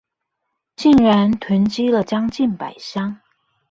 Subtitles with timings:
[0.75, 3.19] 竟然囤積了將近百箱